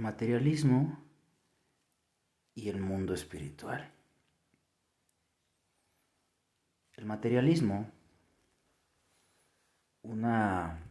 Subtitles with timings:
[0.00, 0.98] materialismo
[2.54, 3.92] y el mundo espiritual.
[6.94, 7.90] El materialismo,
[10.02, 10.82] una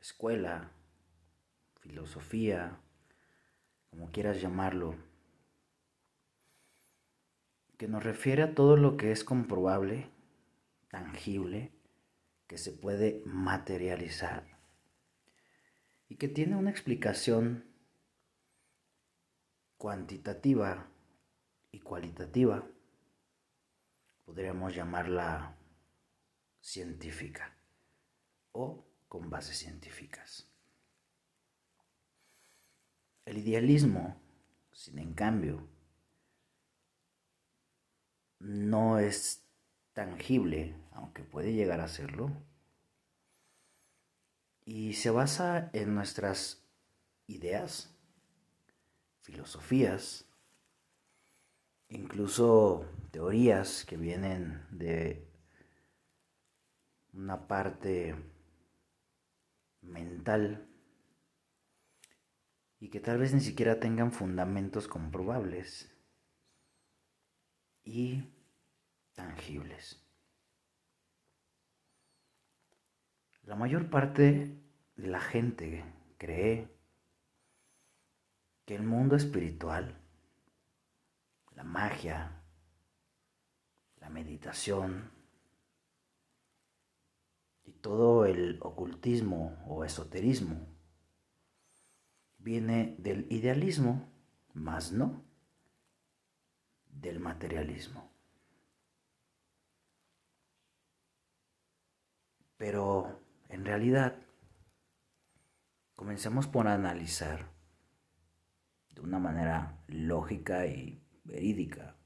[0.00, 0.70] escuela,
[1.80, 2.80] filosofía,
[3.90, 4.96] como quieras llamarlo,
[7.76, 10.10] que nos refiere a todo lo que es comprobable,
[10.88, 11.70] tangible,
[12.46, 14.57] que se puede materializar
[16.08, 17.64] y que tiene una explicación
[19.76, 20.88] cuantitativa
[21.70, 22.66] y cualitativa,
[24.24, 25.56] podríamos llamarla
[26.60, 27.56] científica
[28.52, 30.50] o con bases científicas.
[33.24, 34.20] El idealismo,
[34.72, 35.68] sin en cambio,
[38.38, 39.44] no es
[39.92, 42.32] tangible, aunque puede llegar a serlo,
[44.70, 46.62] y se basa en nuestras
[47.26, 47.96] ideas,
[49.22, 50.26] filosofías,
[51.88, 55.26] incluso teorías que vienen de
[57.14, 58.14] una parte
[59.80, 60.68] mental
[62.78, 65.90] y que tal vez ni siquiera tengan fundamentos comprobables
[67.84, 68.22] y
[69.14, 70.07] tangibles.
[73.48, 74.60] La mayor parte
[74.96, 75.82] de la gente
[76.18, 76.68] cree
[78.66, 79.98] que el mundo espiritual,
[81.52, 82.42] la magia,
[84.00, 85.10] la meditación
[87.64, 90.66] y todo el ocultismo o esoterismo
[92.36, 94.12] viene del idealismo,
[94.52, 95.24] más no
[96.90, 98.12] del materialismo.
[102.58, 104.16] Pero en realidad,
[105.94, 107.50] comencemos por analizar
[108.90, 111.96] de una manera lógica y verídica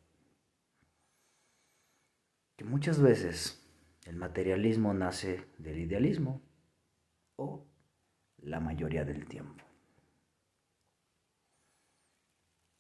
[2.57, 3.63] que muchas veces
[4.05, 6.43] el materialismo nace del idealismo
[7.37, 7.67] o
[8.39, 9.65] la mayoría del tiempo.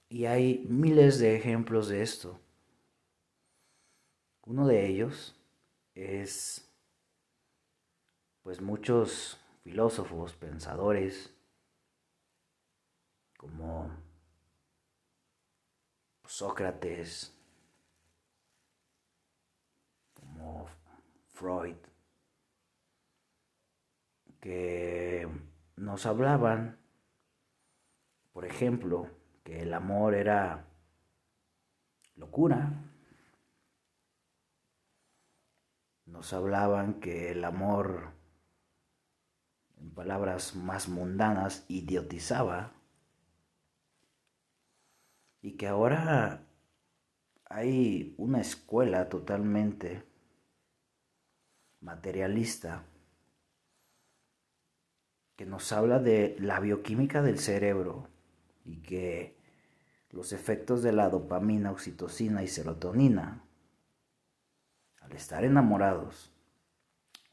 [0.09, 2.39] Y hay miles de ejemplos de esto.
[4.45, 5.41] Uno de ellos
[5.95, 6.72] es
[8.43, 11.35] pues muchos filósofos, pensadores,
[13.37, 13.91] como
[16.25, 17.33] Sócrates,
[20.15, 20.67] como
[21.29, 21.77] Freud,
[24.41, 25.29] que
[25.77, 26.79] nos hablaban,
[28.33, 29.09] por ejemplo,
[29.45, 30.65] que el amor era
[32.17, 32.73] locura.
[36.07, 38.22] Nos hablaban que el amor
[39.83, 42.73] en palabras más mundanas, idiotizaba
[45.41, 46.47] y que ahora
[47.47, 50.05] hay una escuela totalmente
[51.81, 52.85] materialista
[55.35, 58.09] que nos habla de la bioquímica del cerebro
[58.65, 59.37] y que
[60.11, 63.43] los efectos de la dopamina, oxitocina y serotonina,
[65.01, 66.31] al estar enamorados,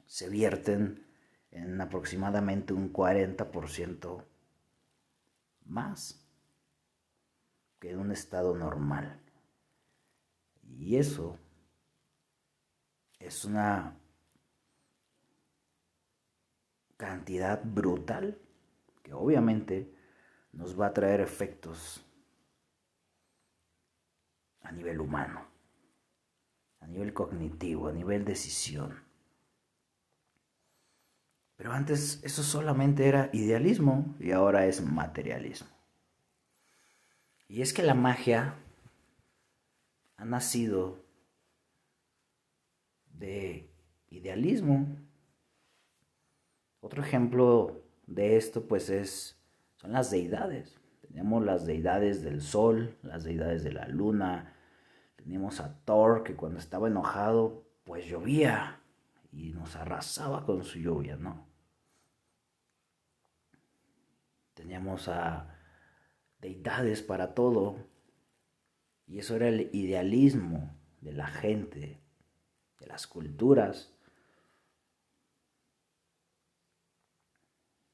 [0.07, 1.08] se vierten
[1.51, 4.23] en aproximadamente un 40%
[5.65, 6.25] más
[7.79, 9.19] que en un estado normal.
[10.63, 11.39] Y eso
[13.19, 13.95] es una
[16.97, 18.37] cantidad brutal
[19.03, 19.93] que obviamente
[20.51, 22.05] nos va a traer efectos
[24.61, 25.47] a nivel humano,
[26.79, 29.08] a nivel cognitivo, a nivel decisión.
[31.59, 35.67] Pero antes eso solamente era idealismo y ahora es materialismo.
[37.49, 38.55] Y es que la magia
[40.15, 41.03] ha nacido
[43.11, 43.69] de
[44.09, 44.87] idealismo.
[46.79, 49.37] Otro ejemplo de esto pues es
[49.75, 50.79] son las deidades.
[51.01, 54.55] Tenemos las deidades del sol, las deidades de la luna.
[55.17, 58.79] Tenemos a Thor que cuando estaba enojado pues llovía
[59.33, 61.48] y nos arrasaba con su lluvia, ¿no?
[64.59, 65.55] Teníamos a
[66.41, 67.77] deidades para todo.
[69.07, 72.01] Y eso era el idealismo de la gente,
[72.77, 73.95] de las culturas,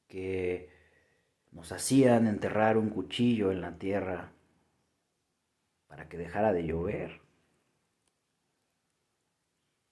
[0.08, 0.68] que
[1.52, 4.32] nos hacían enterrar un cuchillo en la tierra
[5.86, 7.20] para que dejara de llover,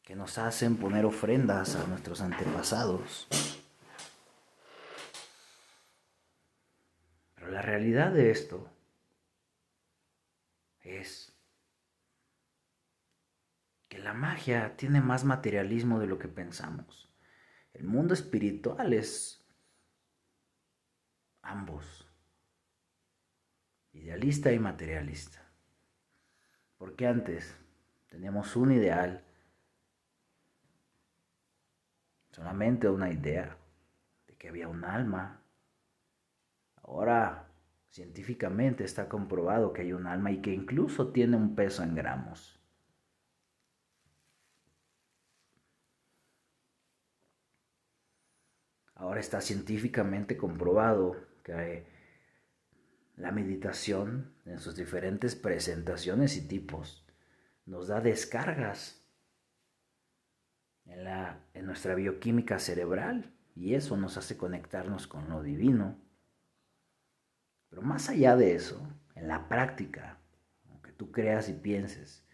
[0.02, 3.28] que nos hacen poner ofrendas a nuestros antepasados
[7.54, 8.68] la realidad de esto
[10.80, 11.32] es
[13.88, 17.14] que la magia tiene más materialismo de lo que pensamos.
[17.72, 19.46] El mundo espiritual es
[21.42, 22.10] ambos,
[23.92, 25.48] idealista y materialista.
[26.76, 27.56] Porque antes
[28.08, 29.24] teníamos un ideal,
[32.32, 33.56] solamente una idea
[34.26, 35.40] de que había un alma.
[36.82, 37.43] Ahora
[37.94, 42.60] científicamente está comprobado que hay un alma y que incluso tiene un peso en gramos.
[48.96, 51.86] Ahora está científicamente comprobado que
[53.14, 57.06] la meditación en sus diferentes presentaciones y tipos
[57.64, 59.08] nos da descargas
[60.86, 66.03] en, la, en nuestra bioquímica cerebral y eso nos hace conectarnos con lo divino.
[67.74, 70.20] Pero más allá de eso, en la práctica,
[70.70, 72.24] aunque tú creas y pienses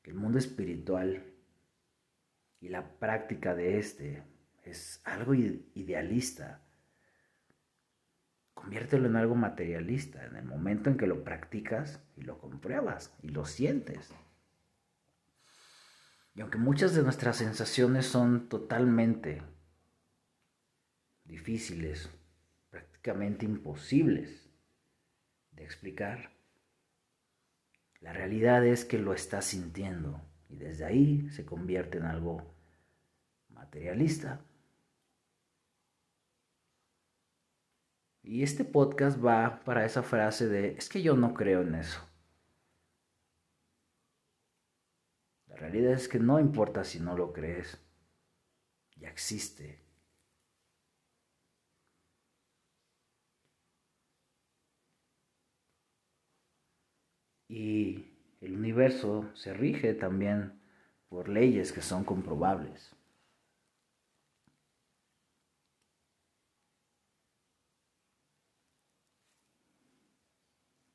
[0.00, 1.24] que el mundo espiritual
[2.60, 4.22] y la práctica de este
[4.62, 6.62] es algo idealista,
[8.54, 13.30] conviértelo en algo materialista en el momento en que lo practicas y lo compruebas y
[13.30, 14.14] lo sientes.
[16.36, 19.42] Y aunque muchas de nuestras sensaciones son totalmente
[21.24, 22.08] difíciles,
[22.70, 24.45] prácticamente imposibles
[25.56, 26.30] de explicar,
[28.00, 32.54] la realidad es que lo estás sintiendo y desde ahí se convierte en algo
[33.48, 34.40] materialista.
[38.22, 42.00] Y este podcast va para esa frase de, es que yo no creo en eso.
[45.46, 47.80] La realidad es que no importa si no lo crees,
[48.96, 49.85] ya existe.
[57.48, 60.60] Y el universo se rige también
[61.08, 62.94] por leyes que son comprobables.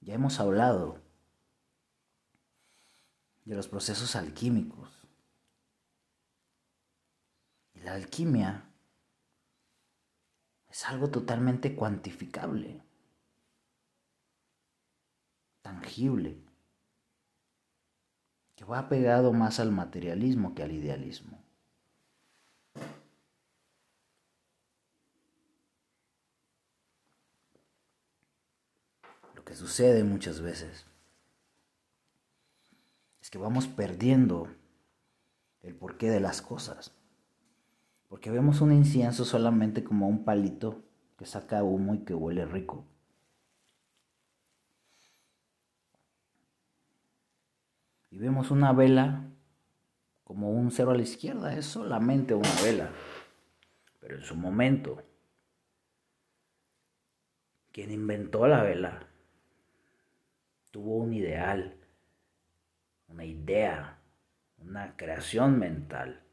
[0.01, 0.99] Ya hemos hablado
[3.45, 4.89] de los procesos alquímicos.
[7.75, 8.65] La alquimia
[10.69, 12.83] es algo totalmente cuantificable,
[15.61, 16.37] tangible,
[18.55, 21.41] que va pegado más al materialismo que al idealismo.
[29.51, 30.85] que sucede muchas veces
[33.21, 34.47] es que vamos perdiendo
[35.61, 36.93] el porqué de las cosas.
[38.07, 40.85] Porque vemos un incienso solamente como un palito
[41.17, 42.85] que saca humo y que huele rico.
[48.11, 49.23] Y vemos una vela
[50.23, 52.89] como un cero a la izquierda, es solamente una vela.
[53.99, 55.03] Pero en su momento,
[57.71, 59.07] quien inventó la vela
[60.71, 61.75] tuvo un ideal,
[63.07, 63.99] una idea,
[64.57, 66.23] una creación mental.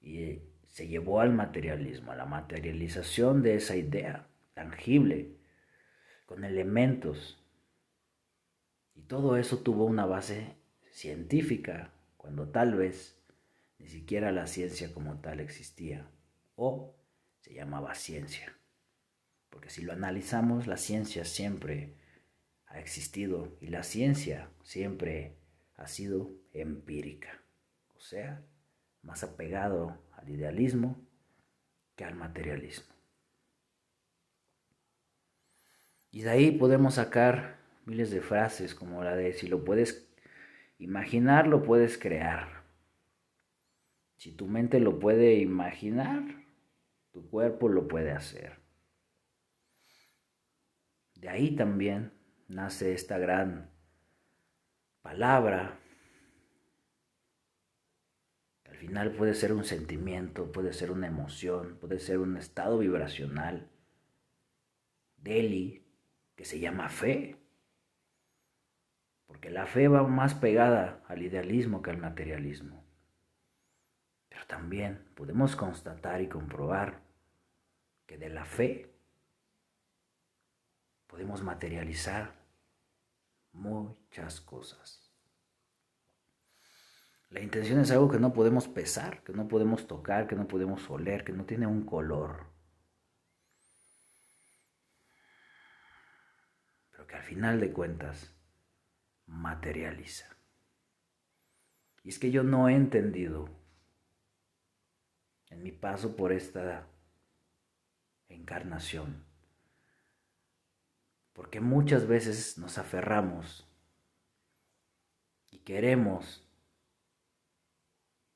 [0.00, 5.36] Y se llevó al materialismo, a la materialización de esa idea tangible,
[6.26, 7.41] con elementos.
[8.94, 10.56] Y todo eso tuvo una base
[10.90, 13.18] científica, cuando tal vez
[13.78, 16.08] ni siquiera la ciencia como tal existía,
[16.54, 16.94] o
[17.40, 18.56] se llamaba ciencia.
[19.50, 21.94] Porque si lo analizamos, la ciencia siempre
[22.66, 25.36] ha existido y la ciencia siempre
[25.76, 27.42] ha sido empírica,
[27.96, 28.42] o sea,
[29.02, 30.96] más apegado al idealismo
[31.96, 32.94] que al materialismo.
[36.10, 40.08] Y de ahí podemos sacar miles de frases como la de si lo puedes
[40.78, 42.62] imaginar, lo puedes crear.
[44.16, 46.22] Si tu mente lo puede imaginar,
[47.10, 48.60] tu cuerpo lo puede hacer.
[51.14, 52.12] De ahí también
[52.48, 53.70] nace esta gran
[55.02, 55.78] palabra.
[58.64, 63.70] Al final puede ser un sentimiento, puede ser una emoción, puede ser un estado vibracional.
[65.16, 65.86] Deli,
[66.34, 67.41] que se llama fe.
[69.32, 72.84] Porque la fe va más pegada al idealismo que al materialismo.
[74.28, 77.00] Pero también podemos constatar y comprobar
[78.04, 78.94] que de la fe
[81.06, 82.34] podemos materializar
[83.52, 85.10] muchas cosas.
[87.30, 90.90] La intención es algo que no podemos pesar, que no podemos tocar, que no podemos
[90.90, 92.52] oler, que no tiene un color.
[97.14, 98.34] al final de cuentas
[99.32, 100.28] materializa.
[102.04, 103.48] Y es que yo no he entendido
[105.50, 106.86] en mi paso por esta
[108.28, 109.24] encarnación,
[111.32, 113.66] porque muchas veces nos aferramos
[115.50, 116.48] y queremos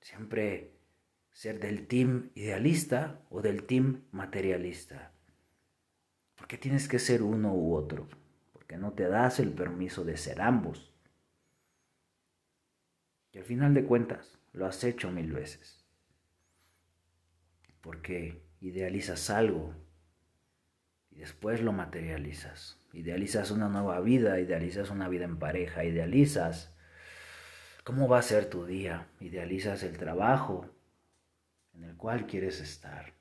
[0.00, 0.72] siempre
[1.32, 5.12] ser del team idealista o del team materialista.
[6.34, 8.08] ¿Por qué tienes que ser uno u otro?
[8.66, 10.92] Porque no te das el permiso de ser ambos.
[13.30, 15.86] Y al final de cuentas, lo has hecho mil veces.
[17.80, 19.72] Porque idealizas algo
[21.12, 22.80] y después lo materializas.
[22.92, 26.74] Idealizas una nueva vida, idealizas una vida en pareja, idealizas
[27.84, 30.68] cómo va a ser tu día, idealizas el trabajo,
[31.72, 33.14] en el cual quieres estar.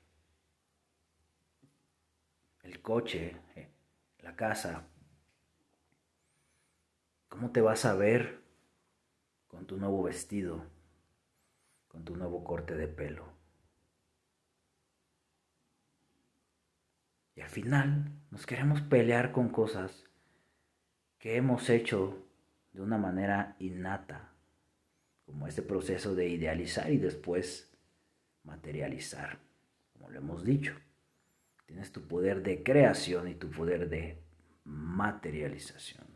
[2.64, 3.70] El coche, eh,
[4.18, 4.88] la casa.
[7.36, 8.40] ¿Cómo te vas a ver
[9.46, 10.64] con tu nuevo vestido,
[11.86, 13.30] con tu nuevo corte de pelo?
[17.34, 20.06] Y al final nos queremos pelear con cosas
[21.18, 22.26] que hemos hecho
[22.72, 24.32] de una manera innata,
[25.26, 27.70] como este proceso de idealizar y después
[28.44, 29.40] materializar,
[29.92, 30.74] como lo hemos dicho.
[31.66, 34.22] Tienes tu poder de creación y tu poder de
[34.64, 36.15] materialización.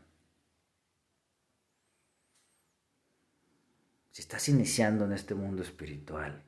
[4.11, 6.43] Si estás iniciando en este mundo espiritual,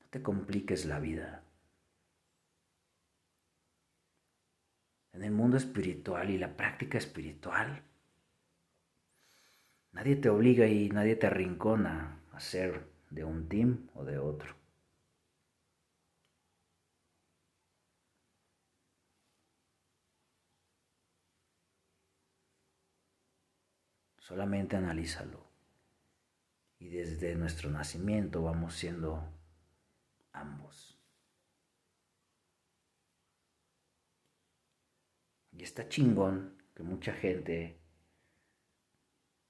[0.00, 1.44] no te compliques la vida.
[5.12, 7.82] En el mundo espiritual y la práctica espiritual,
[9.92, 14.56] nadie te obliga y nadie te arrincona a ser de un team o de otro.
[24.18, 25.43] Solamente analízalo.
[26.84, 29.24] Y desde nuestro nacimiento vamos siendo
[30.32, 31.00] ambos.
[35.52, 37.78] Y está chingón que mucha gente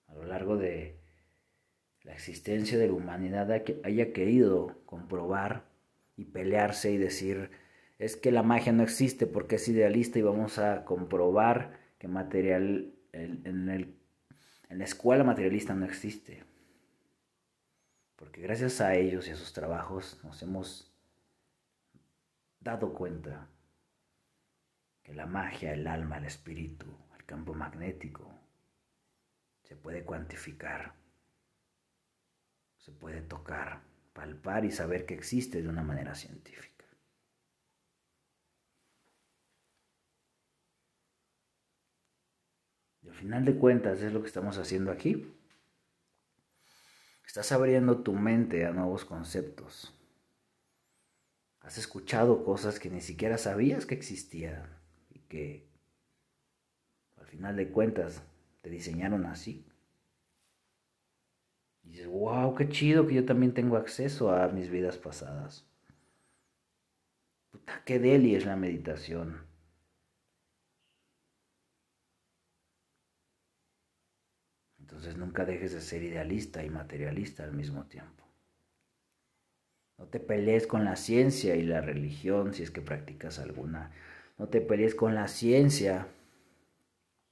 [0.06, 1.00] a lo largo de
[2.04, 5.64] la existencia de la humanidad haya querido comprobar
[6.16, 7.50] y pelearse y decir,
[7.98, 12.94] es que la magia no existe porque es idealista y vamos a comprobar que material
[13.10, 13.42] en
[14.68, 16.53] en la escuela materialista no existe.
[18.16, 20.92] Porque gracias a ellos y a sus trabajos nos hemos
[22.60, 23.48] dado cuenta
[25.02, 28.32] que la magia, el alma, el espíritu, el campo magnético,
[29.62, 30.94] se puede cuantificar,
[32.78, 36.74] se puede tocar, palpar y saber que existe de una manera científica.
[43.14, 45.33] al final de cuentas es lo que estamos haciendo aquí.
[47.34, 49.92] Estás abriendo tu mente a nuevos conceptos.
[51.62, 54.68] Has escuchado cosas que ni siquiera sabías que existían
[55.10, 55.66] y que
[57.16, 58.22] al final de cuentas
[58.62, 59.66] te diseñaron así.
[61.82, 65.66] Y dices, wow, qué chido que yo también tengo acceso a mis vidas pasadas.
[67.50, 69.44] Puta, qué deli es la meditación.
[74.94, 78.24] Entonces nunca dejes de ser idealista y materialista al mismo tiempo.
[79.98, 83.90] No te pelees con la ciencia y la religión si es que practicas alguna.
[84.38, 86.06] No te pelees con la ciencia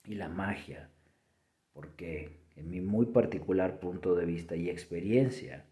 [0.06, 0.90] y la magia,
[1.72, 5.64] porque en mi muy particular punto de vista y experiencia,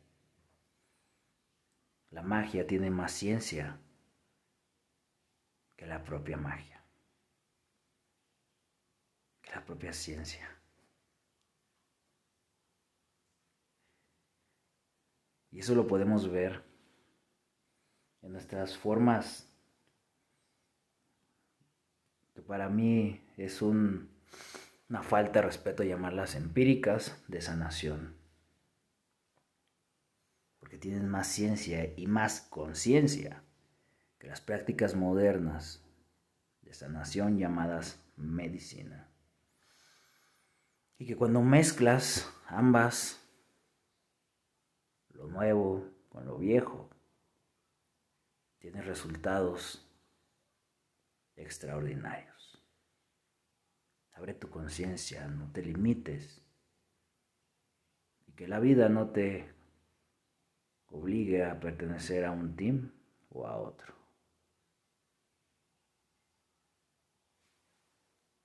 [2.13, 3.79] la magia tiene más ciencia
[5.75, 6.85] que la propia magia,
[9.43, 10.60] que la propia ciencia.
[15.61, 16.65] Eso lo podemos ver
[18.23, 19.47] en nuestras formas,
[22.35, 24.09] que para mí es una
[25.03, 28.17] falta de respeto llamarlas empíricas de sanación.
[30.61, 33.43] Porque tienen más ciencia y más conciencia
[34.19, 35.85] que las prácticas modernas
[36.63, 39.11] de sanación llamadas medicina.
[40.97, 43.20] Y que cuando mezclas ambas
[45.41, 46.91] nuevo con lo viejo,
[48.59, 49.91] tienes resultados
[51.35, 52.63] extraordinarios.
[54.13, 56.43] Abre tu conciencia, no te limites
[58.27, 59.51] y que la vida no te
[60.89, 62.93] obligue a pertenecer a un team
[63.31, 64.00] o a otro.